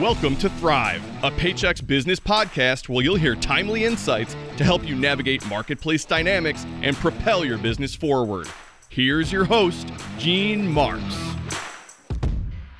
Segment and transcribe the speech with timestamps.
[0.00, 4.96] Welcome to Thrive, a Paychex business podcast where you'll hear timely insights to help you
[4.96, 8.48] navigate marketplace dynamics and propel your business forward.
[8.88, 11.16] Here's your host, Gene Marks.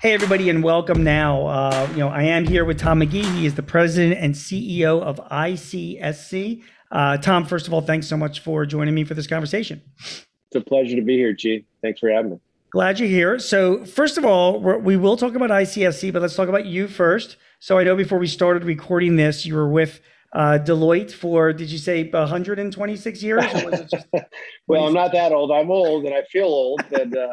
[0.03, 1.46] Hey, everybody, and welcome now.
[1.46, 3.33] Uh, you know, I am here with Tom McGee.
[3.37, 6.65] He is the president and CEO of ICSC.
[6.91, 9.81] Uh, Tom, first of all, thanks so much for joining me for this conversation.
[9.99, 11.65] It's a pleasure to be here, Gene.
[11.81, 12.41] Thanks for having me.
[12.75, 13.38] Glad you're here.
[13.38, 17.36] So, first of all, we will talk about ICSC, but let's talk about you first.
[17.61, 20.00] So, I know before we started recording this, you were with
[20.32, 23.44] uh, Deloitte for, did you say 126 years?
[23.89, 24.08] Just,
[24.66, 25.52] well, I'm not that old.
[25.52, 26.82] I'm old and I feel old.
[26.90, 27.29] And, uh,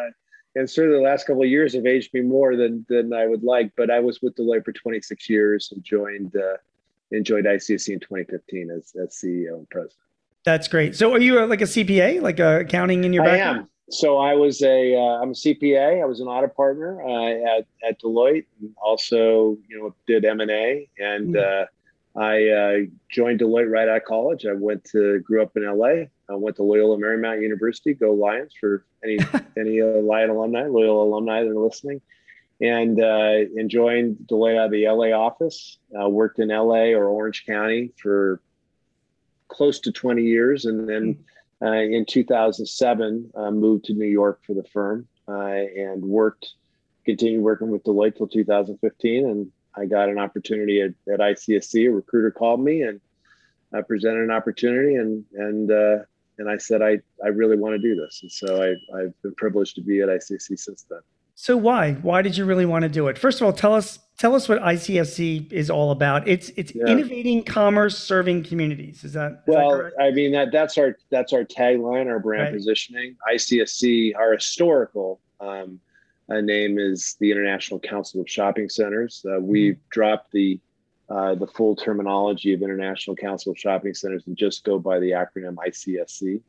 [0.53, 3.41] and certainly the last couple of years have aged me more than, than I would
[3.41, 3.71] like.
[3.75, 6.57] But I was with Deloitte for 26 years and joined, uh,
[7.09, 9.97] enjoyed ICSC in 2015 as, as CEO and president.
[10.43, 10.95] That's great.
[10.95, 13.57] So, are you like a CPA, like uh, accounting in your background?
[13.57, 16.01] I am so I was a am uh, a CPA.
[16.01, 18.45] I was an audit partner uh, at at Deloitte.
[18.59, 21.63] And also, you know, did M and A, and mm.
[21.63, 22.77] uh, I uh,
[23.09, 24.45] joined Deloitte right out of college.
[24.45, 26.05] I went to grew up in LA.
[26.29, 27.93] I went to Loyola Marymount University.
[27.93, 29.19] Go Lions for any
[29.57, 32.01] any uh, Lion alumni, Loyola alumni that are listening.
[32.61, 35.77] And uh, and joined Deloitte out of the LA office.
[35.91, 38.39] worked in LA or Orange County for
[39.47, 41.15] close to 20 years, and then.
[41.15, 41.17] Mm
[41.61, 46.53] uh, in 2007, uh, moved to New York for the firm uh, and worked,
[47.05, 49.25] continued working with Deloitte till 2015.
[49.25, 51.87] And I got an opportunity at, at ICSC.
[51.87, 52.99] A recruiter called me and
[53.73, 55.99] I presented an opportunity, and and uh,
[56.37, 58.19] and I said I I really want to do this.
[58.21, 60.99] And so I I've been privileged to be at ICSC since then.
[61.35, 63.17] So why why did you really want to do it?
[63.17, 66.27] First of all, tell us tell us what ICSC is all about.
[66.27, 66.85] It's it's yeah.
[66.85, 69.03] innovating commerce, serving communities.
[69.03, 69.77] Is that is well?
[69.77, 72.53] That I mean that that's our that's our tagline, our brand right.
[72.53, 73.15] positioning.
[73.33, 75.79] ICSC, our historical um,
[76.29, 79.25] uh, name is the International Council of Shopping Centers.
[79.27, 79.89] Uh, we've mm-hmm.
[79.89, 80.59] dropped the
[81.09, 85.11] uh, the full terminology of International Council of Shopping Centers and just go by the
[85.11, 86.41] acronym ICSC.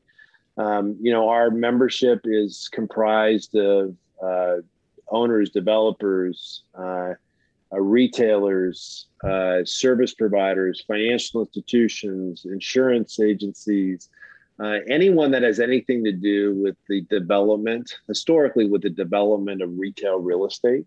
[0.57, 4.57] Um, you know, our membership is comprised of uh,
[5.09, 7.15] owners, developers, uh,
[7.73, 14.09] uh, retailers, uh, service providers, financial institutions, insurance agencies,
[14.61, 19.71] uh, anyone that has anything to do with the development, historically, with the development of
[19.79, 20.85] retail real estate.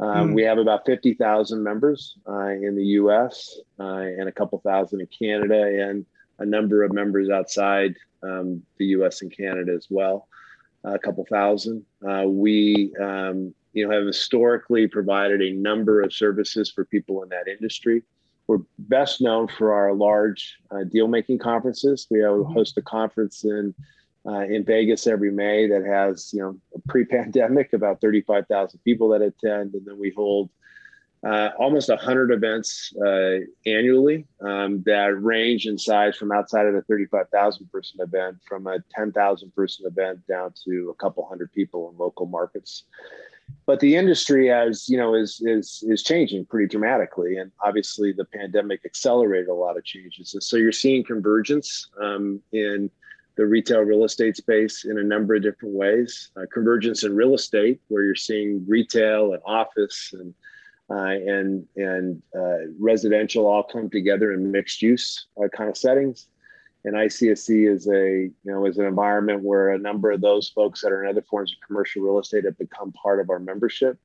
[0.00, 0.34] Um, mm.
[0.34, 5.06] We have about 50,000 members uh, in the US uh, and a couple thousand in
[5.06, 6.04] Canada, and
[6.38, 10.28] a number of members outside um, the US and Canada as well,
[10.84, 11.84] a couple thousand.
[12.08, 17.28] Uh, we um, you know, have historically provided a number of services for people in
[17.28, 18.02] that industry.
[18.46, 22.06] We're best known for our large uh, deal making conferences.
[22.10, 22.52] We mm-hmm.
[22.52, 23.74] host a conference in
[24.26, 29.74] uh, in Vegas every May that has, you know, pre-pandemic about 35,000 people that attend,
[29.74, 30.50] and then we hold
[31.26, 36.82] uh, almost 100 events uh, annually um, that range in size from outside of the
[36.82, 41.98] 35,000 person event, from a 10,000 person event down to a couple hundred people in
[41.98, 42.84] local markets.
[43.66, 48.26] But the industry as you know is is is changing pretty dramatically and obviously the
[48.26, 50.34] pandemic accelerated a lot of changes.
[50.34, 52.90] And so you're seeing convergence um, in
[53.36, 56.30] the retail real estate space in a number of different ways.
[56.36, 60.34] Uh, convergence in real estate where you're seeing retail and office and
[60.90, 66.28] and and uh, residential all come together in mixed use uh, kind of settings
[66.84, 70.80] and ICSC is a you know is an environment where a number of those folks
[70.82, 73.98] that are in other forms of commercial real estate have become part of our membership,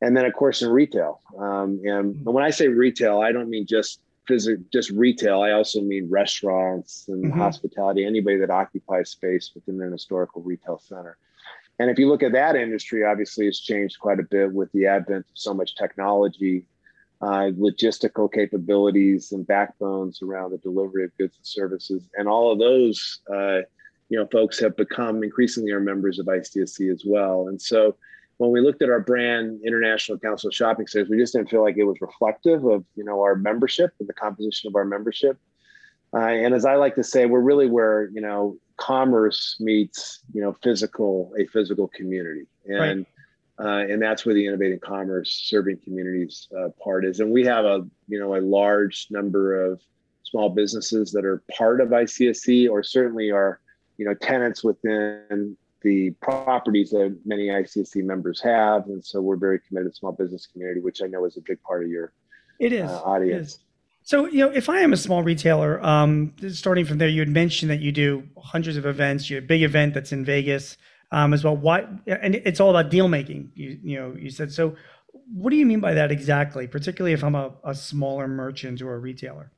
[0.00, 1.20] and then of course in retail.
[1.38, 2.32] Um, and mm-hmm.
[2.32, 5.40] when I say retail, I don't mean just physical, just retail.
[5.42, 7.38] I also mean restaurants and mm-hmm.
[7.38, 8.04] hospitality.
[8.04, 11.16] Anybody that occupies space within an historical retail center.
[11.82, 14.86] And if you look at that industry, obviously it's changed quite a bit with the
[14.86, 16.64] advent of so much technology
[17.22, 22.08] uh, logistical capabilities and backbones around the delivery of goods and services.
[22.16, 23.60] And all of those, uh,
[24.08, 27.46] you know, folks have become increasingly our members of ICSC as well.
[27.46, 27.96] And so
[28.38, 31.62] when we looked at our brand, International Council of Shopping Centers, we just didn't feel
[31.62, 35.38] like it was reflective of, you know, our membership and the composition of our membership.
[36.14, 40.42] Uh, and as I like to say, we're really where, you know, commerce meets, you
[40.42, 42.46] know, physical, a physical community.
[42.66, 43.06] And right
[43.58, 47.20] uh, and that's where the innovating commerce serving communities uh, part is.
[47.20, 49.80] And we have a you know a large number of
[50.24, 53.60] small businesses that are part of ICSC, or certainly are
[53.98, 58.86] you know tenants within the properties that many ICSC members have.
[58.86, 61.62] And so we're very committed to small business community, which I know is a big
[61.62, 62.12] part of your
[62.58, 63.54] it is uh, audience.
[63.54, 63.58] It is.
[64.04, 67.28] So, you know, if I am a small retailer, um, starting from there, you had
[67.28, 69.30] mentioned that you do hundreds of events.
[69.30, 70.76] You have a big event that's in Vegas
[71.12, 71.56] um, as well.
[71.56, 71.86] Why?
[72.06, 73.52] And it's all about deal making.
[73.54, 74.74] You, you know, you said so.
[75.34, 76.66] what do you mean by that exactly?
[76.66, 79.52] Particularly if I'm a, a smaller merchant or a retailer.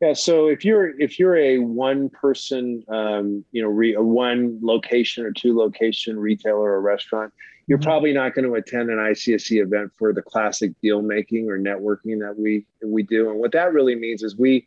[0.00, 4.58] Yeah, so if you're if you're a one person, um, you know, re, a one
[4.60, 7.32] location or two location retailer or restaurant,
[7.66, 7.84] you're mm-hmm.
[7.84, 12.18] probably not going to attend an ICSC event for the classic deal making or networking
[12.20, 13.30] that we we do.
[13.30, 14.66] And what that really means is we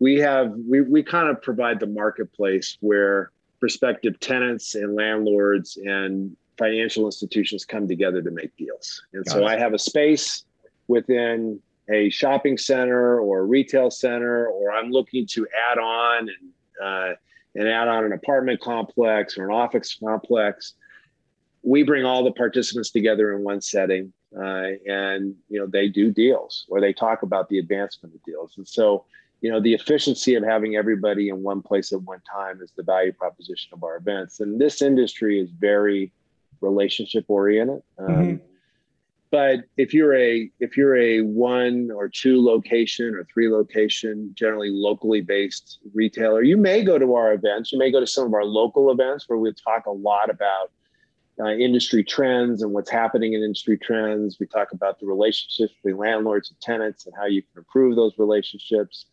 [0.00, 3.30] we have we we kind of provide the marketplace where
[3.60, 9.02] prospective tenants and landlords and financial institutions come together to make deals.
[9.12, 9.44] And Got so it.
[9.46, 10.44] I have a space
[10.88, 16.82] within a shopping center or a retail center, or I'm looking to add on and
[16.82, 17.14] uh,
[17.54, 20.74] and add on an apartment complex or an office complex.
[21.62, 26.10] We bring all the participants together in one setting, uh, and you know they do
[26.10, 28.54] deals or they talk about the advancement of deals.
[28.56, 29.04] And so,
[29.40, 32.82] you know, the efficiency of having everybody in one place at one time is the
[32.82, 34.40] value proposition of our events.
[34.40, 36.12] And this industry is very
[36.60, 37.82] relationship oriented.
[37.98, 38.46] Um, mm-hmm
[39.32, 44.70] but if you're a if you're a one or two location or three location generally
[44.70, 48.34] locally based retailer you may go to our events you may go to some of
[48.34, 50.70] our local events where we talk a lot about
[51.40, 55.96] uh, industry trends and what's happening in industry trends we talk about the relationships between
[55.96, 59.06] landlords and tenants and how you can improve those relationships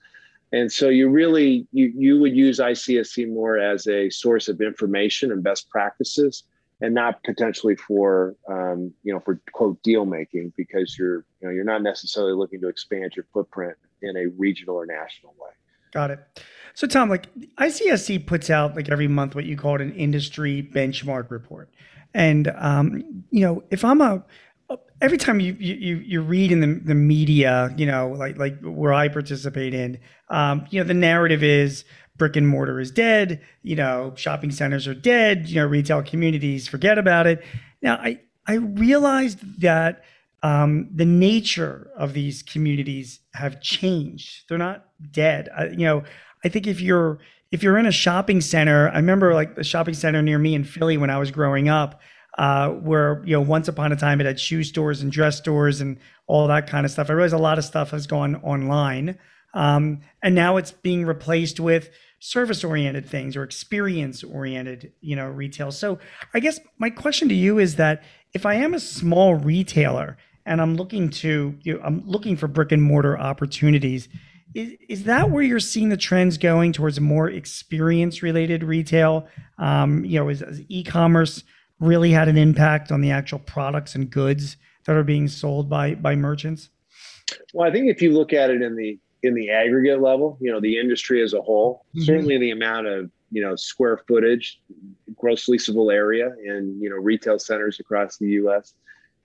[0.52, 5.32] and so you really you, you would use icsc more as a source of information
[5.32, 6.44] and best practices
[6.82, 11.50] and not potentially for um, you know for quote deal making because you're you know
[11.50, 15.52] you're not necessarily looking to expand your footprint in a regional or national way.
[15.92, 16.20] Got it.
[16.74, 17.28] So Tom, like
[17.58, 21.70] ICSC puts out like every month what you call an industry benchmark report,
[22.14, 24.24] and um, you know if I'm a
[25.02, 28.94] every time you you you read in the, the media, you know, like like where
[28.94, 31.86] I participate in, um, you know, the narrative is
[32.18, 33.42] brick and mortar is dead.
[33.64, 35.50] You know, shopping centers are dead.
[35.50, 37.44] You know, retail communities forget about it.
[37.82, 40.04] Now, I I realized that
[40.44, 44.46] um, the nature of these communities have changed.
[44.48, 45.50] They're not dead.
[45.56, 46.04] I, you know,
[46.44, 47.20] I think if you're
[47.52, 50.64] if you're in a shopping center, I remember like the shopping center near me in
[50.64, 52.00] Philly when I was growing up,
[52.38, 55.82] uh, where you know once upon a time it had shoe stores and dress stores
[55.82, 55.98] and
[56.28, 57.10] all that kind of stuff.
[57.10, 59.18] I realize a lot of stuff has gone online,
[59.54, 65.26] um, and now it's being replaced with service oriented things or experience oriented you know
[65.26, 65.98] retail so
[66.34, 68.04] i guess my question to you is that
[68.34, 72.50] if i am a small retailer and i'm looking to you know, i'm looking for
[72.50, 74.10] brick and mortar opportunities
[74.54, 79.28] is, is that where you're seeing the trends going towards more experience related retail?
[79.58, 81.44] Um, you know is, is e-commerce
[81.80, 85.96] really had an impact on the actual products and goods that are being sold by
[85.96, 86.70] by merchants?
[87.54, 90.52] Well i think if you look at it in the in the aggregate level, you
[90.52, 92.06] know, the industry as a whole, mm-hmm.
[92.06, 94.62] certainly the amount of, you know, square footage,
[95.16, 98.74] gross leasable area in, you know, retail centers across the US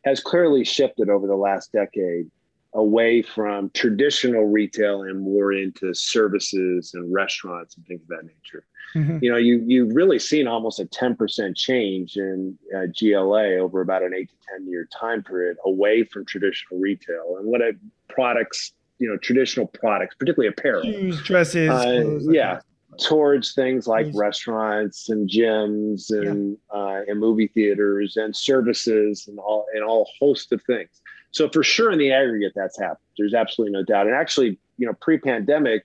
[0.04, 2.30] has clearly shifted over the last decade
[2.74, 8.64] away from traditional retail and more into services and restaurants and things of that nature.
[8.94, 9.18] Mm-hmm.
[9.22, 14.02] You know, you you've really seen almost a 10% change in uh, GLA over about
[14.02, 17.36] an 8 to 10 year time period away from traditional retail.
[17.38, 17.72] And what a
[18.08, 22.60] products you know traditional products, particularly apparel, Shoes, dresses, uh, yeah,
[23.00, 26.78] towards things like restaurants and gyms and yeah.
[26.78, 31.02] uh, and movie theaters and services and all and all host of things.
[31.34, 32.98] So for sure, in the aggregate, that's happened.
[33.18, 34.06] There's absolutely no doubt.
[34.06, 35.84] And actually, you know, pre-pandemic,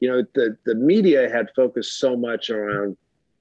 [0.00, 2.96] you know, the the media had focused so much around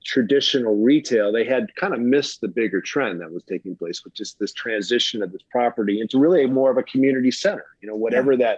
[0.06, 4.20] traditional retail, they had kind of missed the bigger trend that was taking place, which
[4.20, 7.66] is this transition of this property into really more of a community center.
[7.82, 8.58] You know, whatever yeah.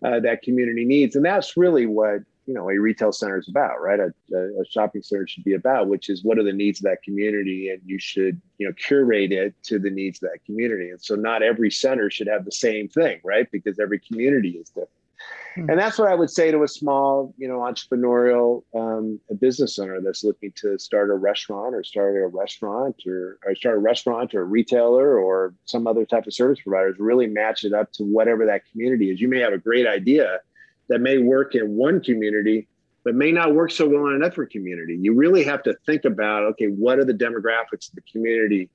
[0.00, 1.16] that uh, that community needs.
[1.16, 4.00] And that's really what you know a retail center is about, right?
[4.00, 7.02] A, a, shopping center should be about, which is what are the needs of that
[7.02, 10.90] community, and you should you know curate it to the needs of that community.
[10.90, 13.50] And so not every center should have the same thing, right?
[13.50, 14.90] Because every community is different.
[15.54, 15.70] Hmm.
[15.70, 20.00] And that's what I would say to a small, you know, entrepreneurial um, business owner
[20.00, 24.34] that's looking to start a restaurant or start a restaurant or, or start a restaurant
[24.34, 26.96] or a retailer or some other type of service providers.
[26.98, 29.20] Really match it up to whatever that community is.
[29.20, 30.40] You may have a great idea
[30.88, 32.68] that may work in one community,
[33.04, 34.98] but may not work so well in another community.
[35.00, 38.70] You really have to think about okay, what are the demographics of the community?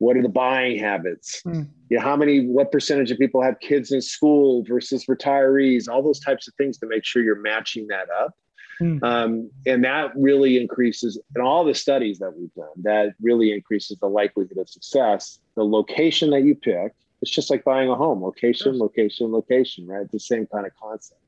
[0.00, 1.66] what are the buying habits mm.
[1.88, 6.02] you know how many what percentage of people have kids in school versus retirees all
[6.02, 8.34] those types of things to make sure you're matching that up
[8.80, 9.02] mm.
[9.04, 13.98] um, and that really increases in all the studies that we've done that really increases
[14.00, 18.22] the likelihood of success the location that you pick it's just like buying a home
[18.22, 21.20] location location location right it's the same kind of concept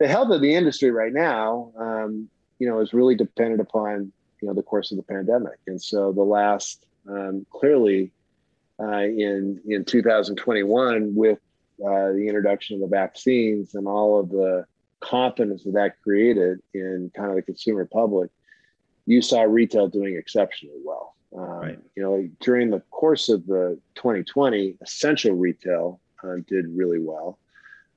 [0.00, 2.28] the health of the industry right now um,
[2.58, 6.12] you know is really dependent upon you know the course of the pandemic and so
[6.12, 8.10] the last um, clearly
[8.80, 11.38] uh, in in 2021 with
[11.84, 14.64] uh, the introduction of the vaccines and all of the
[15.00, 18.30] confidence that that created in kind of the consumer public,
[19.06, 21.14] you saw retail doing exceptionally well.
[21.36, 21.78] Um, right.
[21.96, 27.38] You know, during the course of the 2020, essential retail uh, did really well,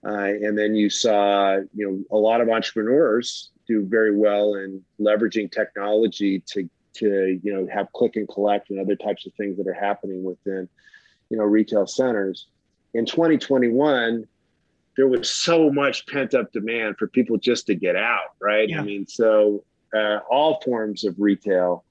[0.05, 4.81] uh, and then you saw you know a lot of entrepreneurs do very well in
[5.00, 9.57] leveraging technology to to you know have click and collect and other types of things
[9.57, 10.67] that are happening within
[11.29, 12.48] you know retail centers.
[12.93, 14.27] In 2021,
[14.95, 18.69] there was so much pent up demand for people just to get out, right?
[18.69, 18.81] Yeah.
[18.81, 19.63] I mean, so
[19.95, 21.83] uh, all forms of retail,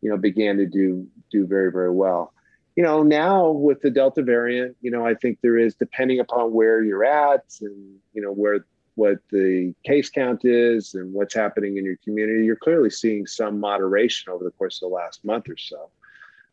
[0.00, 2.32] you know, began to do do very very well.
[2.78, 6.52] You know, now with the Delta variant, you know, I think there is depending upon
[6.52, 11.76] where you're at and you know where what the case count is and what's happening
[11.76, 15.48] in your community, you're clearly seeing some moderation over the course of the last month
[15.48, 15.90] or so.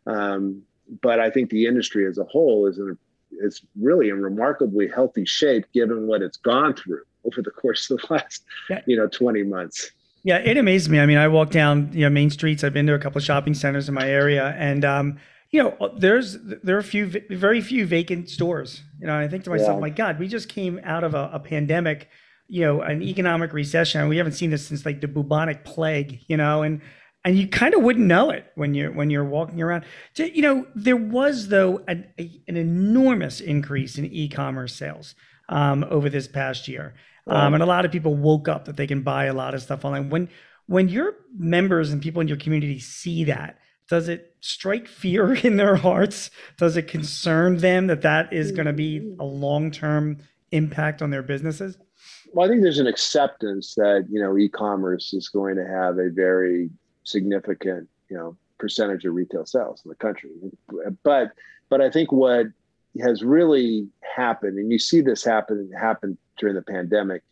[0.08, 0.64] Um,
[1.04, 4.88] but I think the industry as a whole is in a is really in remarkably
[4.88, 8.82] healthy shape given what it's gone through over the course of the last yeah.
[8.88, 9.92] you know 20 months
[10.24, 12.88] yeah it amazes me i mean i walk down you know main streets i've been
[12.88, 15.18] to a couple of shopping centers in my area and um,
[15.56, 19.44] you know there's there are a few very few vacant stores you know i think
[19.46, 19.80] to myself yeah.
[19.80, 22.10] my god we just came out of a, a pandemic
[22.48, 26.36] you know an economic recession we haven't seen this since like the bubonic plague you
[26.36, 26.82] know and
[27.24, 29.84] and you kind of wouldn't know it when you're when you're walking around.
[30.16, 35.16] You know, there was though an, a, an enormous increase in e-commerce sales
[35.50, 36.94] um, over this past year,
[37.26, 39.64] um, and a lot of people woke up that they can buy a lot of
[39.64, 40.12] stuff online.
[40.12, 40.30] When
[40.68, 43.58] when your members and people in your community see that,
[43.90, 46.30] does it strike fear in their hearts?
[46.58, 49.20] Does it concern them that that is going to be mm.
[49.20, 50.18] a long term
[50.52, 51.78] impact on their businesses?
[52.34, 56.10] Well, I think there's an acceptance that you know e-commerce is going to have a
[56.10, 56.70] very
[57.04, 60.32] significant, you know, percentage of retail sales in the country.
[61.04, 61.32] But
[61.70, 62.48] but I think what
[63.02, 67.24] has really happened, and you see this happen happen during the pandemic,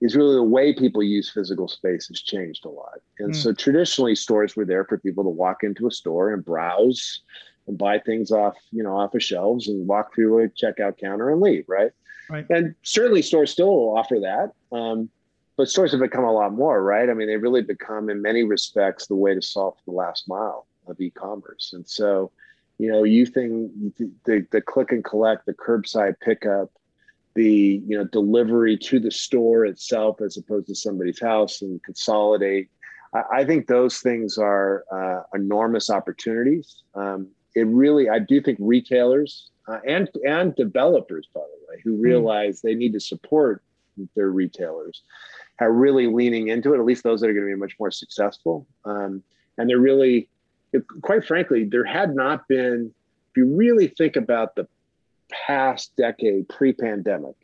[0.00, 3.00] is really the way people use physical space has changed a lot.
[3.18, 3.36] And mm.
[3.36, 7.22] so traditionally stores were there for people to walk into a store and browse
[7.66, 11.30] and buy things off, you know, off of shelves and walk through a checkout counter
[11.30, 11.92] and leave, right?
[12.28, 12.46] Right.
[12.50, 14.52] And certainly stores still offer that.
[14.76, 15.08] Um,
[15.56, 17.08] but stores have become a lot more, right?
[17.08, 20.66] I mean, they really become, in many respects, the way to solve the last mile
[20.86, 21.72] of e-commerce.
[21.72, 22.30] And so,
[22.78, 23.72] you know, you think
[24.26, 26.70] the, the click and collect, the curbside pickup,
[27.36, 32.68] the you know delivery to the store itself as opposed to somebody's house and consolidate.
[33.14, 36.82] I, I think those things are uh, enormous opportunities.
[36.94, 41.94] Um, it really, I do think retailers uh, and and developers, by the way, who
[41.94, 42.02] hmm.
[42.02, 42.62] realize mm.
[42.62, 43.62] they need to support
[44.14, 45.02] their retailers
[45.60, 46.78] are really leaning into it.
[46.78, 48.66] At least those that are going to be much more successful.
[48.84, 49.22] Um,
[49.56, 50.28] and they're really,
[51.00, 52.92] quite frankly, there had not been.
[53.30, 54.66] If you really think about the
[55.30, 57.34] past decade pre-pandemic,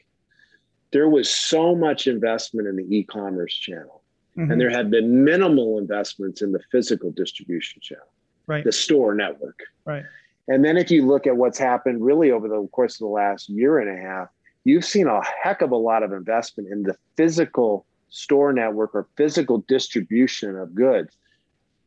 [0.92, 4.02] there was so much investment in the e-commerce channel,
[4.36, 4.50] mm-hmm.
[4.50, 8.12] and there had been minimal investments in the physical distribution channel,
[8.46, 8.64] right?
[8.64, 10.04] The store network, right.
[10.48, 13.48] And then if you look at what's happened really over the course of the last
[13.48, 14.28] year and a half,
[14.64, 19.06] you've seen a heck of a lot of investment in the physical store network or
[19.16, 21.16] physical distribution of goods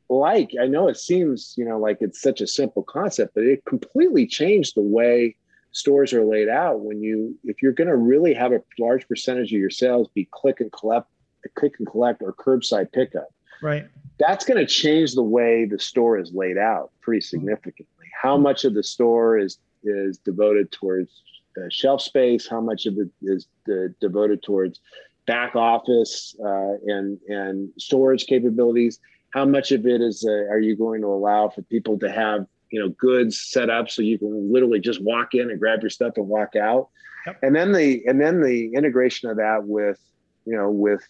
[0.09, 3.63] like i know it seems you know like it's such a simple concept but it
[3.65, 5.35] completely changed the way
[5.75, 9.53] stores are laid out when you if you're going to really have a large percentage
[9.53, 11.07] of your sales be click and collect
[11.55, 13.29] click and collect or curbside pickup
[13.61, 13.85] right
[14.17, 17.37] that's going to change the way the store is laid out pretty mm-hmm.
[17.37, 21.21] significantly how much of the store is is devoted towards
[21.57, 24.79] uh, shelf space how much of it is uh, devoted towards
[25.25, 28.99] back office uh, and and storage capabilities.
[29.31, 32.47] How much of it is uh, are you going to allow for people to have
[32.69, 35.89] you know goods set up so you can literally just walk in and grab your
[35.89, 36.89] stuff and walk out?
[37.25, 37.39] Yep.
[37.43, 39.99] And then the and then the integration of that with
[40.45, 41.01] you know with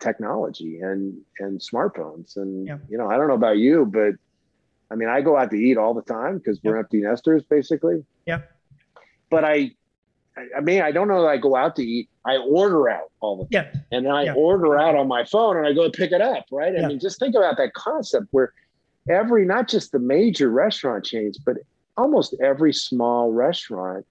[0.00, 2.80] technology and and smartphones and yep.
[2.88, 4.14] you know I don't know about you but
[4.90, 8.04] I mean I go out to eat all the time because we're empty nesters basically.
[8.26, 8.42] Yeah.
[9.30, 9.72] But I
[10.56, 12.08] I mean, I don't know that I go out to eat.
[12.24, 13.68] I order out all the time.
[13.74, 13.98] Yeah.
[13.98, 14.34] And I yeah.
[14.34, 16.72] order out on my phone and I go pick it up, right?
[16.72, 16.86] Yeah.
[16.86, 18.52] I mean, just think about that concept where
[19.08, 21.56] every, not just the major restaurant chains, but
[21.96, 24.06] almost every small restaurant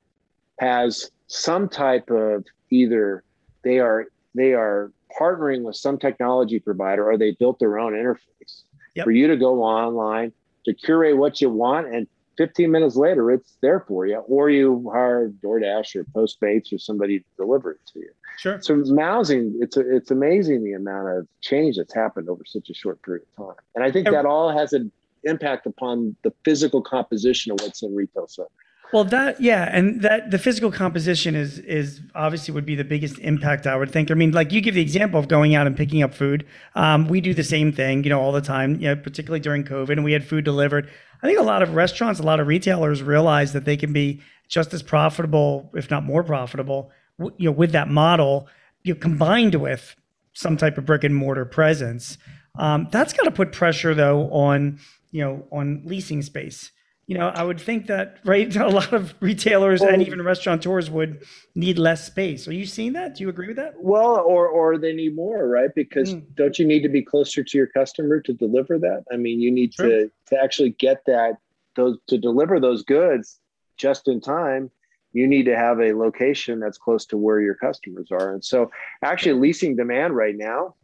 [0.60, 3.24] has some type of either
[3.63, 8.63] they are they are partnering with some technology provider or they built their own interface
[8.95, 9.03] yep.
[9.03, 10.31] for you to go online
[10.65, 12.07] to curate what you want and
[12.41, 17.19] 15 minutes later, it's there for you, or you hire DoorDash or Postmates or somebody
[17.19, 18.10] to deliver it to you.
[18.39, 18.60] Sure.
[18.63, 19.60] So it's amazing.
[19.62, 23.25] It's a, it's amazing the amount of change that's happened over such a short period
[23.38, 24.91] of time, and I think that all has an
[25.24, 28.50] impact upon the physical composition of what's in retail centers.
[28.91, 33.19] Well, that yeah, and that the physical composition is is obviously would be the biggest
[33.19, 34.12] impact I would think.
[34.12, 36.45] I mean, like you give the example of going out and picking up food.
[36.75, 38.81] Um, we do the same thing, you know, all the time.
[38.81, 40.89] You know, particularly during COVID, and we had food delivered.
[41.22, 44.22] I think a lot of restaurants, a lot of retailers realize that they can be
[44.48, 46.92] just as profitable, if not more profitable,
[47.38, 48.48] you know, with that model,
[48.84, 49.96] you know, combined with
[50.34, 52.18] some type of brick and mortar presence.
[52.58, 54.80] Um, that's got to put pressure though on
[55.12, 56.72] you know on leasing space
[57.12, 60.89] you know, I would think that right, a lot of retailers well, and even restaurateurs
[60.89, 61.25] would
[61.56, 62.48] need less space.
[62.48, 63.15] Are you seeing that?
[63.15, 63.74] Do you agree with that?
[63.77, 65.75] Well, or or they need more, right?
[65.75, 66.24] Because mm.
[66.36, 69.03] don't you need to be closer to your customer to deliver that?
[69.12, 71.34] I mean, you need to to actually get that
[71.75, 73.39] those to deliver those goods
[73.75, 74.72] just in time.
[75.12, 78.72] You need to have a location that's close to where your customers are, and so
[79.03, 80.75] actually leasing demand right now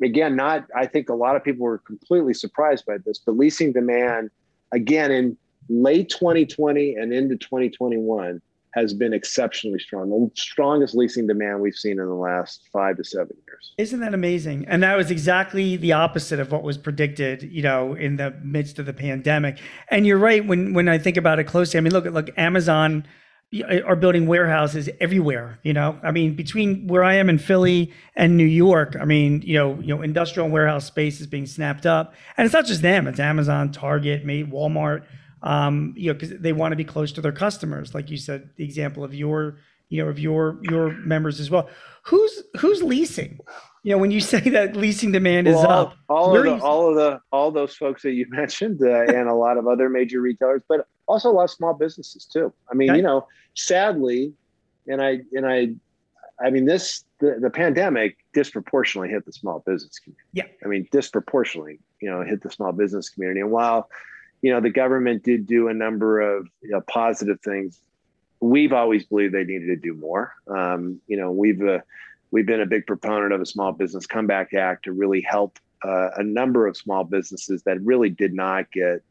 [0.00, 3.72] again, not I think a lot of people were completely surprised by this, but leasing
[3.72, 4.30] demand
[4.72, 5.36] again in
[5.68, 8.40] late 2020 and into 2021
[8.74, 13.04] has been exceptionally strong the strongest leasing demand we've seen in the last five to
[13.04, 13.74] seven years.
[13.76, 14.66] Isn't that amazing?
[14.66, 18.78] And that was exactly the opposite of what was predicted you know in the midst
[18.78, 19.58] of the pandemic.
[19.88, 23.06] And you're right when when i think about it closely i mean look look amazon
[23.60, 25.58] are building warehouses everywhere.
[25.62, 29.42] You know, I mean, between where I am in Philly and New York, I mean,
[29.42, 32.82] you know, you know, industrial warehouse space is being snapped up, and it's not just
[32.82, 35.04] them; it's Amazon, Target, maybe Walmart.
[35.42, 38.50] Um, you know, because they want to be close to their customers, like you said,
[38.56, 41.68] the example of your, you know, of your your members as well.
[42.04, 43.38] Who's who's leasing?
[43.82, 46.88] You know, when you say that leasing demand is well, up, all of the, all
[46.88, 50.20] of the all those folks that you mentioned, uh, and a lot of other major
[50.20, 52.52] retailers, but also a lot of small businesses too.
[52.70, 52.96] I mean, okay.
[52.98, 54.32] you know, sadly,
[54.86, 55.74] and I and I,
[56.44, 60.24] I mean, this the, the pandemic disproportionately hit the small business community.
[60.32, 63.40] Yeah, I mean, disproportionately, you know, hit the small business community.
[63.40, 63.88] And while,
[64.42, 67.80] you know, the government did do a number of you know, positive things,
[68.40, 70.34] we've always believed they needed to do more.
[70.48, 71.78] Um, you know, we've uh,
[72.32, 76.10] we've been a big proponent of a Small Business Comeback Act to really help uh,
[76.16, 79.02] a number of small businesses that really did not get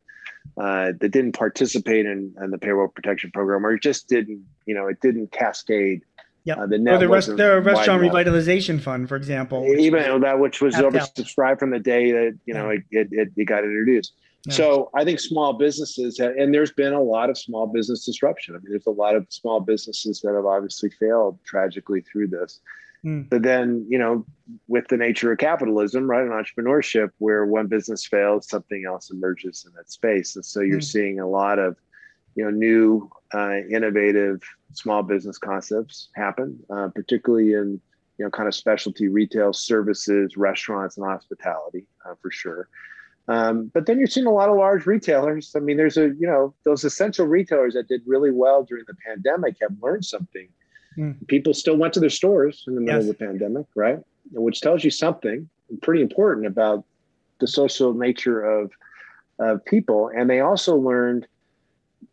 [0.58, 4.88] uh, that didn't participate in, in, the payroll protection program or just didn't, you know,
[4.88, 6.04] it didn't cascade.
[6.44, 6.56] Yeah.
[6.56, 9.64] Uh, the net or the, rest, the restaurant revitalization fund, for example.
[9.78, 13.64] Even that, which was oversubscribed from the day that, you know, it, it, it got
[13.64, 14.14] introduced.
[14.46, 14.54] Yeah.
[14.54, 18.56] So I think small businesses, have, and there's been a lot of small business disruption.
[18.56, 22.60] I mean, there's a lot of small businesses that have obviously failed tragically through this.
[23.06, 23.30] Mm.
[23.30, 24.26] But then, you know,
[24.68, 29.66] with the nature of capitalism, right, and entrepreneurship, where one business fails, something else emerges
[29.66, 30.36] in that space.
[30.36, 30.84] And so you're mm.
[30.84, 31.78] seeing a lot of,
[32.36, 34.42] you know, new, uh, innovative
[34.74, 37.82] small business concepts happen, uh, particularly in,
[38.18, 42.70] you know, kind of specialty retail services, restaurants, and hospitality, uh, for sure.
[43.28, 45.54] Um, but then you're seeing a lot of large retailers.
[45.56, 48.96] I mean, there's a, you know, those essential retailers that did really well during the
[49.06, 50.50] pandemic have learned something
[50.98, 51.28] Mm.
[51.28, 53.10] People still went to their stores in the middle yes.
[53.10, 54.00] of the pandemic, right?
[54.32, 55.50] Which tells you something
[55.82, 56.84] pretty important about
[57.40, 58.72] the social nature of
[59.40, 60.12] of people.
[60.16, 61.28] And they also learned.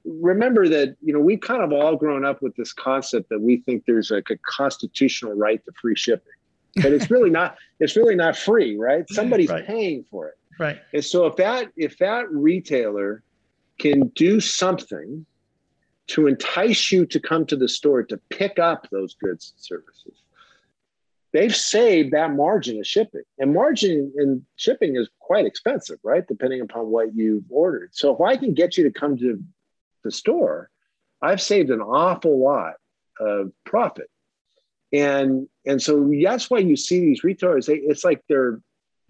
[0.05, 3.59] Remember that you know we've kind of all grown up with this concept that we
[3.59, 6.33] think there's like a constitutional right to free shipping,
[6.77, 7.57] but it's really not.
[7.81, 9.09] It's really not free, right?
[9.09, 9.65] Somebody's right.
[9.65, 10.81] paying for it, right?
[10.93, 13.23] And so if that if that retailer
[13.79, 15.25] can do something
[16.09, 20.23] to entice you to come to the store to pick up those goods and services.
[21.33, 26.27] They've saved that margin of shipping, and margin in shipping is quite expensive, right?
[26.27, 27.91] Depending upon what you've ordered.
[27.93, 29.43] So if I can get you to come to
[30.03, 30.71] the store,
[31.21, 32.75] I've saved an awful lot
[33.21, 34.11] of profit.
[34.91, 37.67] And and so that's why you see these retailers.
[37.67, 38.63] They, it's like their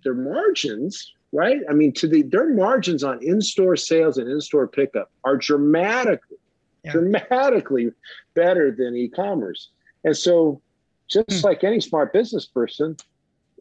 [0.03, 1.61] their margins, right?
[1.71, 6.39] I mean, to the their margins on in-store sales and in-store pickup are dramatically
[6.85, 6.93] yeah.
[6.93, 7.91] dramatically
[8.35, 9.71] better than e-commerce.
[10.05, 10.61] And so
[11.09, 11.45] just mm.
[11.45, 12.97] like any smart business person,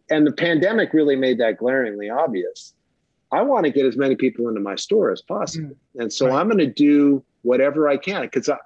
[0.10, 2.74] and the pandemic really made that glaringly obvious.
[3.32, 5.76] I want to get as many people into my store as possible.
[5.96, 6.02] Mm.
[6.02, 6.40] And so right.
[6.40, 8.58] I'm going to do whatever I can because I,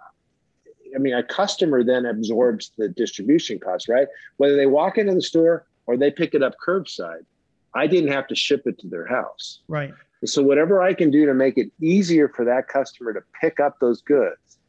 [0.96, 4.08] I mean, a customer then absorbs the distribution cost, right?
[4.38, 7.26] Whether they walk into the store or they pick it up curbside,
[7.74, 9.62] I didn't have to ship it to their house.
[9.68, 9.94] Right.
[10.26, 13.80] So whatever I can do to make it easier for that customer to pick up
[13.80, 14.60] those goods,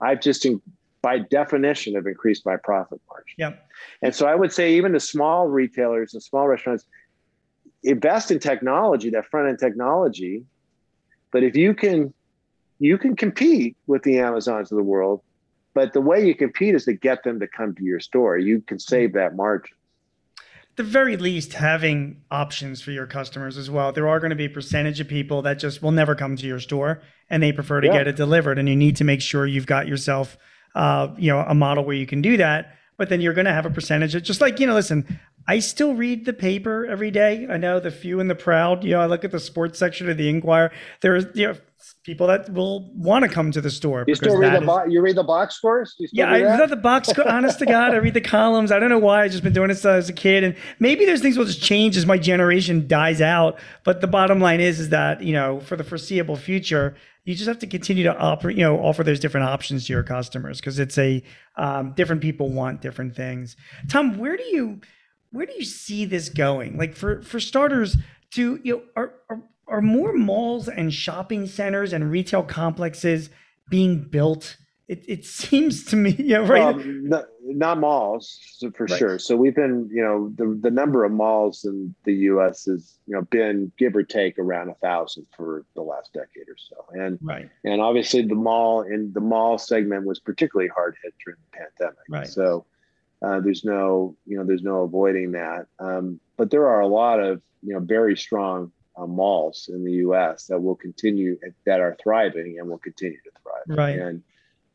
[0.00, 0.60] I've just in,
[1.00, 3.34] by definition have increased my profit margin.
[3.38, 3.68] Yep.
[4.02, 6.84] And so I would say even the small retailers and small restaurants
[7.82, 10.44] invest in technology, that front end technology.
[11.30, 12.12] But if you can
[12.80, 15.22] you can compete with the Amazons of the world,
[15.74, 18.38] but the way you compete is to get them to come to your store.
[18.38, 19.76] You can save that margin
[20.78, 23.90] the very least having options for your customers as well.
[23.92, 26.46] There are going to be a percentage of people that just will never come to
[26.46, 27.94] your store and they prefer to yeah.
[27.94, 28.60] get it delivered.
[28.60, 30.38] And you need to make sure you've got yourself,
[30.76, 32.76] uh, you know, a model where you can do that.
[32.96, 35.58] But then you're going to have a percentage of just like, you know, listen, I
[35.58, 37.48] still read the paper every day.
[37.50, 38.84] I know the few and the proud.
[38.84, 40.70] You know, I look at the sports section of the Inquirer.
[41.00, 41.56] There's you know
[42.02, 44.04] people that will want to come to the store.
[44.06, 45.94] You still read the bo- you read the box scores?
[46.12, 47.08] yeah, I read the box.
[47.08, 47.28] score.
[47.28, 48.72] honest to God, I read the columns.
[48.72, 49.24] I don't know why.
[49.24, 51.96] I've just been doing this as a kid, and maybe there's things will just change
[51.96, 53.58] as my generation dies out.
[53.84, 57.46] But the bottom line is, is that you know, for the foreseeable future, you just
[57.48, 60.78] have to continue to offer, you know, offer those different options to your customers because
[60.78, 61.22] it's a
[61.56, 63.56] um, different people want different things.
[63.88, 64.80] Tom, where do you
[65.30, 66.78] where do you see this going?
[66.78, 67.96] Like for for starters,
[68.32, 73.30] to you know, are, are are more malls and shopping centers and retail complexes
[73.70, 74.56] being built?
[74.88, 76.62] It, it seems to me, right.
[76.62, 78.40] Um, not, not, malls
[78.74, 78.98] for right.
[78.98, 79.18] sure.
[79.18, 82.64] So we've been, you know, the, the number of malls in the U.S.
[82.64, 86.56] has, you know, been give or take around a thousand for the last decade or
[86.56, 86.86] so.
[86.92, 87.50] And right.
[87.64, 92.04] and obviously the mall in the mall segment was particularly hard hit during the pandemic.
[92.08, 92.26] Right.
[92.26, 92.64] So
[93.20, 95.66] uh, there's no, you know, there's no avoiding that.
[95.78, 99.92] Um, but there are a lot of, you know, very strong uh, malls in the
[99.92, 100.46] U.S.
[100.46, 103.78] that will continue that are thriving and will continue to thrive.
[103.78, 103.98] Right.
[103.98, 104.22] And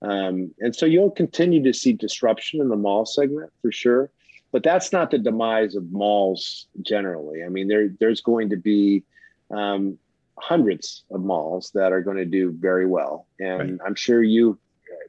[0.01, 4.09] um, and so you'll continue to see disruption in the mall segment for sure,
[4.51, 7.43] but that's not the demise of malls generally.
[7.43, 9.03] I mean, there there's going to be
[9.49, 9.97] um,
[10.37, 13.79] hundreds of malls that are going to do very well, and right.
[13.85, 14.59] I'm sure you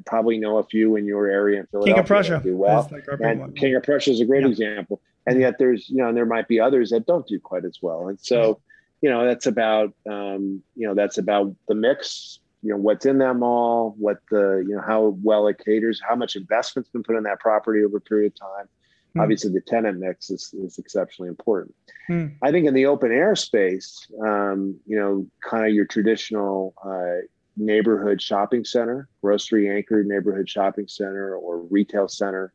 [0.06, 1.94] probably know a few in your area in Philadelphia.
[1.94, 4.48] King of Prussia do well, like and King of Prussia is a great yeah.
[4.48, 5.00] example.
[5.26, 7.78] And yet, there's you know, and there might be others that don't do quite as
[7.80, 8.08] well.
[8.08, 8.60] And so,
[9.04, 13.18] you know that's about um, you know that's about the mix you know what's in
[13.18, 17.14] that mall what the you know how well it caters how much investment's been put
[17.14, 18.66] in that property over a period of time
[19.14, 19.22] mm.
[19.22, 21.74] obviously the tenant mix is, is exceptionally important
[22.08, 22.34] mm.
[22.40, 27.20] i think in the open air space um, you know kind of your traditional uh,
[27.58, 32.54] neighborhood shopping center grocery anchored neighborhood shopping center or retail center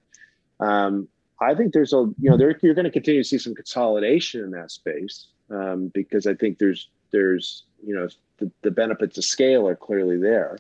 [0.61, 1.07] um,
[1.39, 4.43] i think there's a you know there, you're going to continue to see some consolidation
[4.43, 8.07] in that space um, because I think there's there's you know
[8.37, 10.57] the, the benefits of scale are clearly there.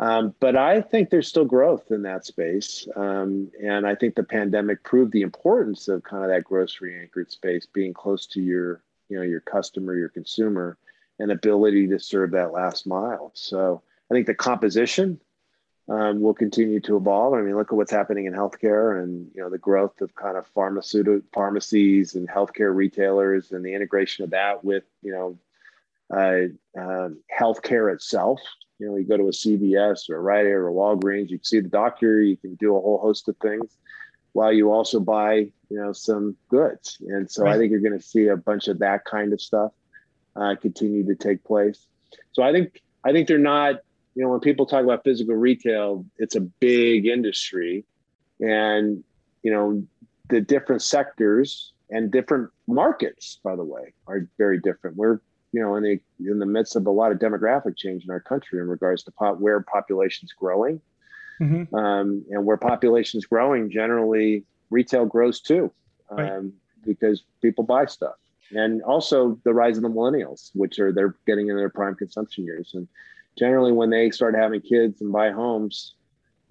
[0.00, 2.88] Um, but I think there's still growth in that space.
[2.96, 7.30] Um, and I think the pandemic proved the importance of kind of that grocery anchored
[7.30, 10.78] space being close to your, you know, your customer, your consumer,
[11.18, 13.30] and ability to serve that last mile.
[13.34, 15.20] So I think the composition
[15.90, 17.34] um, will continue to evolve.
[17.34, 20.36] I mean, look at what's happening in healthcare and you know the growth of kind
[20.36, 25.38] of pharmaceutical pharmacies and healthcare retailers and the integration of that with you know
[26.16, 28.40] uh, uh, healthcare itself.
[28.78, 31.38] You know, you go to a CVS or a Rite Aid or a Walgreens, you
[31.38, 33.76] can see the doctor, you can do a whole host of things,
[34.32, 36.98] while you also buy you know some goods.
[37.08, 37.56] And so right.
[37.56, 39.72] I think you're going to see a bunch of that kind of stuff
[40.36, 41.88] uh, continue to take place.
[42.30, 43.80] So I think I think they're not
[44.14, 47.84] you know, when people talk about physical retail, it's a big industry.
[48.40, 49.04] And,
[49.42, 49.84] you know,
[50.28, 54.96] the different sectors and different markets, by the way, are very different.
[54.96, 55.20] We're,
[55.52, 58.20] you know, in the in the midst of a lot of demographic change in our
[58.20, 60.80] country in regards to pop, where population's growing.
[61.40, 61.74] Mm-hmm.
[61.74, 65.72] Um, and where population's growing, generally retail grows too,
[66.10, 66.42] um, right.
[66.84, 68.16] because people buy stuff.
[68.52, 72.44] And also the rise of the millennials, which are they're getting in their prime consumption
[72.44, 72.72] years.
[72.74, 72.88] And
[73.40, 75.94] generally when they start having kids and buy homes,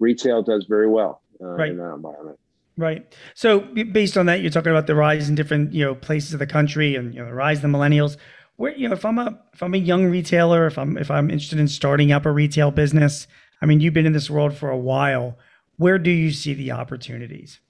[0.00, 1.70] retail does very well uh, right.
[1.70, 2.38] in that environment.
[2.76, 3.14] Right.
[3.34, 6.38] So based on that, you're talking about the rise in different you know places of
[6.38, 8.16] the country and you know the rise of the millennials.
[8.56, 11.30] Where you know if I'm a if I'm a young retailer, if I'm if I'm
[11.30, 13.26] interested in starting up a retail business,
[13.62, 15.38] I mean you've been in this world for a while.
[15.76, 17.60] Where do you see the opportunities?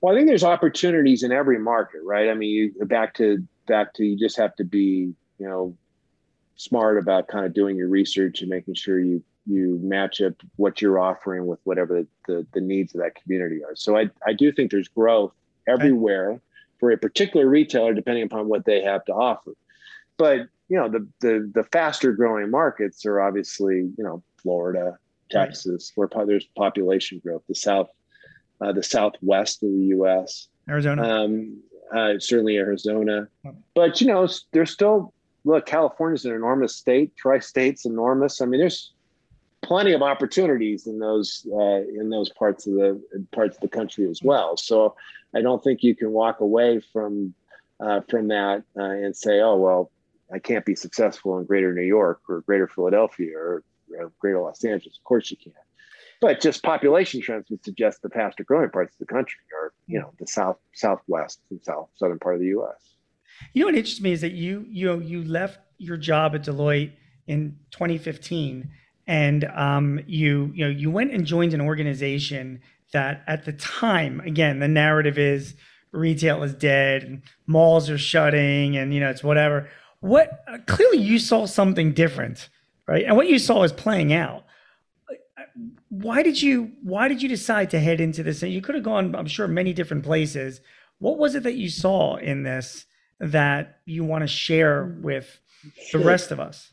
[0.00, 2.28] Well, I think there's opportunities in every market, right?
[2.30, 5.76] I mean, you back to back to you just have to be you know
[6.60, 10.82] smart about kind of doing your research and making sure you you match up what
[10.82, 13.74] you're offering with whatever the, the, the needs of that community are.
[13.74, 15.32] So I, I do think there's growth
[15.66, 16.40] everywhere
[16.78, 19.52] for a particular retailer, depending upon what they have to offer.
[20.18, 24.98] But you know, the the the faster growing markets are obviously, you know, Florida,
[25.30, 26.14] Texas, right.
[26.14, 27.88] where there's population growth, the south,
[28.60, 31.62] uh, the southwest of the U.S., Arizona, um,
[31.96, 33.28] uh, certainly Arizona.
[33.74, 37.16] But you know, there's still look, California's an enormous state.
[37.16, 38.40] Tri-state's enormous.
[38.40, 38.92] I mean, there's
[39.62, 43.00] plenty of opportunities in those uh, in those parts of the
[43.32, 44.56] parts of the country as well.
[44.56, 44.96] So
[45.34, 47.34] I don't think you can walk away from
[47.78, 49.90] uh, from that uh, and say, oh well,
[50.32, 53.64] I can't be successful in Greater New York or Greater Philadelphia or,
[53.98, 54.96] or Greater Los Angeles.
[54.96, 55.52] Of course you can.
[56.20, 59.98] but just population trends would suggest the faster growing parts of the country are, you
[59.98, 62.89] know, the south, southwest and south southern part of the U.S.
[63.52, 66.92] You know what interests me is that you you you left your job at Deloitte
[67.26, 68.70] in 2015,
[69.06, 72.60] and um, you you know you went and joined an organization
[72.92, 75.54] that at the time, again, the narrative is
[75.92, 79.68] retail is dead and malls are shutting, and you know it's whatever.
[80.00, 82.48] What uh, clearly you saw something different,
[82.86, 83.04] right?
[83.04, 84.44] And what you saw is playing out
[85.90, 88.84] why did you why did you decide to head into this and you could have
[88.84, 90.60] gone i'm sure many different places
[90.98, 92.86] what was it that you saw in this
[93.20, 95.40] that you want to share with
[95.92, 96.72] the rest of us?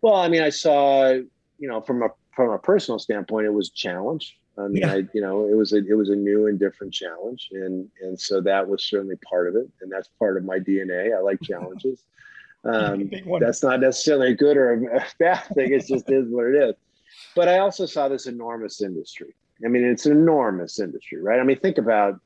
[0.00, 3.68] Well i mean i saw you know from a from a personal standpoint it was
[3.68, 4.38] a challenge.
[4.58, 4.92] I mean yeah.
[4.92, 8.18] i you know it was a it was a new and different challenge and and
[8.18, 11.40] so that was certainly part of it and that's part of my dna i like
[11.42, 12.04] challenges.
[12.64, 16.54] Um, that's not necessarily a good or a bad thing it just is what it
[16.54, 16.74] is.
[17.34, 19.34] But I also saw this enormous industry.
[19.64, 21.40] I mean, it's an enormous industry, right?
[21.40, 22.20] I mean, think about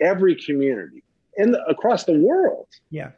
[0.00, 1.02] every community
[1.36, 2.68] in the, across the world.
[2.90, 3.10] Yeah.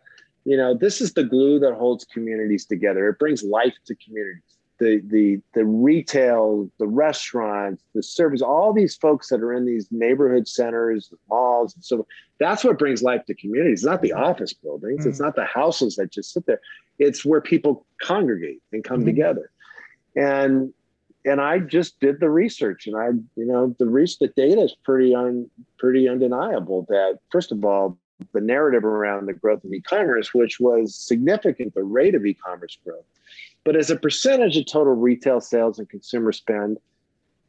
[0.44, 3.08] You know, this is the glue that holds communities together.
[3.08, 4.42] It brings life to communities.
[4.80, 9.86] The the the retail, the restaurants, the service, all these folks that are in these
[9.92, 12.06] neighborhood centers, the malls, and so
[12.40, 13.80] that's what brings life to communities.
[13.80, 15.00] It's not the office buildings.
[15.00, 15.10] Mm-hmm.
[15.10, 16.60] It's not the houses that just sit there.
[16.98, 19.06] It's where people congregate and come mm-hmm.
[19.06, 19.50] together.
[20.16, 20.74] And
[21.24, 24.76] and I just did the research, and I, you know, the research, the data is
[24.84, 25.48] pretty un,
[25.78, 26.84] pretty undeniable.
[26.88, 27.96] That first of all,
[28.32, 33.04] the narrative around the growth of e-commerce, which was significant, the rate of e-commerce growth,
[33.64, 36.78] but as a percentage of total retail sales and consumer spend,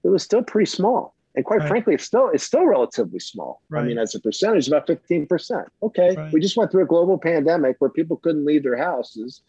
[0.04, 1.14] it was still pretty small.
[1.36, 1.68] And quite right.
[1.68, 3.62] frankly, it's still it's still relatively small.
[3.68, 3.82] Right.
[3.82, 5.68] I mean, as a percentage, about fifteen percent.
[5.84, 6.32] Okay, right.
[6.32, 9.42] we just went through a global pandemic where people couldn't leave their houses,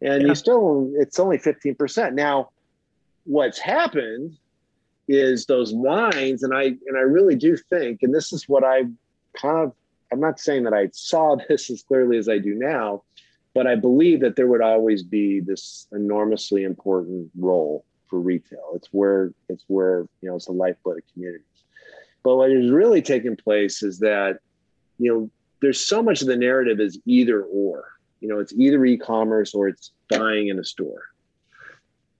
[0.00, 0.28] and yeah.
[0.28, 2.50] you still it's only fifteen percent now
[3.24, 4.36] what's happened
[5.08, 8.82] is those lines and i and i really do think and this is what i
[9.36, 9.72] kind of
[10.12, 13.02] i'm not saying that i saw this as clearly as i do now
[13.54, 18.72] but i believe that there would always be this enormously important role for retail.
[18.74, 21.46] It's where it's where you know it's the lifeblood of communities.
[22.22, 24.40] But what is really taking place is that
[24.98, 25.30] you know
[25.62, 27.84] there's so much of the narrative is either or
[28.20, 31.04] you know it's either e-commerce or it's buying in a store.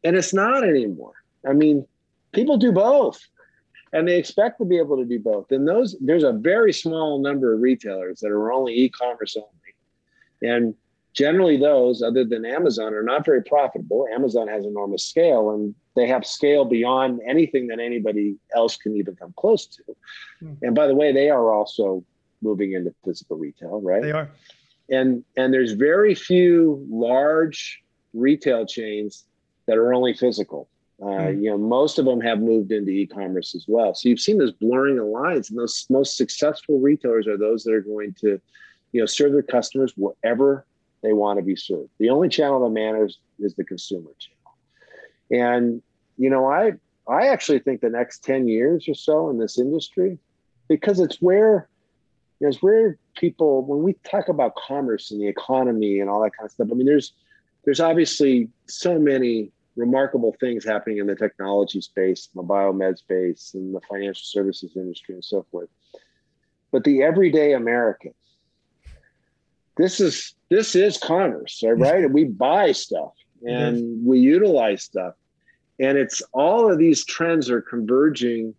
[0.02, 1.12] And it's not anymore.
[1.46, 1.86] I mean,
[2.32, 3.20] people do both
[3.92, 5.50] and they expect to be able to do both.
[5.52, 9.48] And those there's a very small number of retailers that are only e-commerce only.
[10.54, 10.74] And
[11.12, 14.06] generally those other than Amazon are not very profitable.
[14.12, 19.14] Amazon has enormous scale and they have scale beyond anything that anybody else can even
[19.14, 19.82] come close to.
[20.40, 20.54] Hmm.
[20.62, 22.04] And by the way, they are also
[22.40, 24.02] moving into physical retail, right?
[24.02, 24.30] They are.
[24.90, 27.82] And and there's very few large
[28.14, 29.24] retail chains
[29.66, 30.68] that are only physical.
[31.02, 31.42] Uh, mm-hmm.
[31.42, 33.92] You know, most of them have moved into e-commerce as well.
[33.92, 37.74] So you've seen this blurring of lines, and those most successful retailers are those that
[37.74, 38.40] are going to,
[38.92, 40.64] you know, serve their customers wherever
[41.02, 41.90] they want to be served.
[41.98, 44.56] The only channel that matters is the consumer channel.
[45.30, 45.82] And
[46.18, 46.74] you know, I
[47.08, 50.18] I actually think the next ten years or so in this industry,
[50.68, 51.68] because it's where
[52.38, 56.22] you know, it's where people when we talk about commerce and the economy and all
[56.22, 56.68] that kind of stuff.
[56.70, 57.12] I mean, there's
[57.64, 63.74] there's obviously so many remarkable things happening in the technology space, the biomed space, and
[63.74, 65.68] the financial services industry, and so forth.
[66.70, 68.14] But the everyday American,
[69.76, 72.10] this is this is commerce, right?
[72.10, 73.12] we buy stuff
[73.46, 74.06] and mm-hmm.
[74.06, 75.14] we utilize stuff,
[75.78, 78.54] and it's all of these trends are converging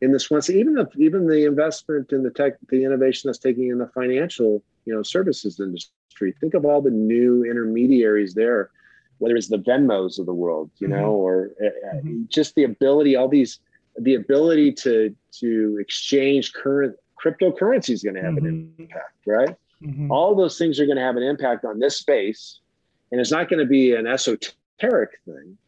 [0.00, 0.42] in this one.
[0.42, 3.88] So even the even the investment in the tech, the innovation that's taking in the
[3.88, 6.34] financial, you know, services industry.
[6.40, 8.70] Think of all the new intermediaries there,
[9.18, 11.08] whether it's the Venmos of the world, you know, mm-hmm.
[11.08, 12.22] or uh, mm-hmm.
[12.28, 13.60] just the ability, all these,
[13.98, 18.46] the ability to to exchange current cryptocurrency is going to have mm-hmm.
[18.46, 19.56] an impact, right?
[19.82, 20.10] Mm-hmm.
[20.10, 22.60] All those things are going to have an impact on this space,
[23.10, 25.58] and it's not going to be an esoteric thing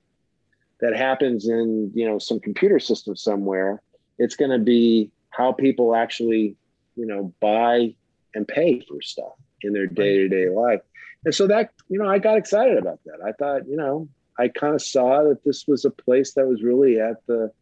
[0.80, 3.82] that happens in you know some computer system somewhere.
[4.18, 6.56] It's going to be how people actually
[6.96, 7.94] you know buy
[8.34, 9.32] and pay for stuff
[9.62, 10.80] in their day to day life.
[11.24, 13.18] And so that, you know, I got excited about that.
[13.24, 16.62] I thought, you know, I kind of saw that this was a place that was
[16.62, 17.52] really at the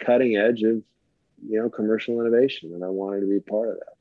[0.00, 0.82] cutting edge of,
[1.48, 2.72] you know, commercial innovation.
[2.74, 3.94] And I wanted to be part of that.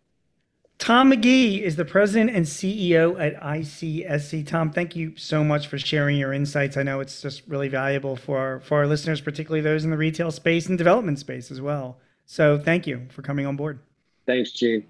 [0.79, 4.45] Tom McGee is the president and CEO at ICSC.
[4.45, 6.75] Tom, thank you so much for sharing your insights.
[6.75, 9.97] I know it's just really valuable for our, for our listeners, particularly those in the
[9.97, 11.99] retail space and development space as well.
[12.25, 13.79] So thank you for coming on board.
[14.25, 14.85] Thanks, Gene.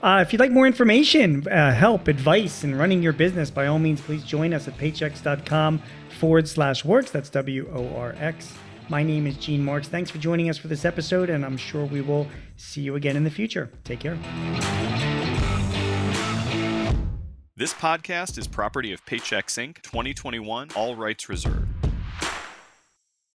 [0.00, 3.80] Uh, if you'd like more information, uh, help, advice in running your business, by all
[3.80, 5.82] means, please join us at paychex.com
[6.20, 7.10] forward slash worx.
[7.10, 8.54] That's W O R X.
[8.88, 9.88] My name is Gene Marks.
[9.88, 13.16] Thanks for joining us for this episode, and I'm sure we will see you again
[13.16, 13.70] in the future.
[13.84, 14.16] Take care.
[17.56, 19.82] This podcast is property of Paychex Inc.
[19.82, 21.87] 2021, all rights reserved.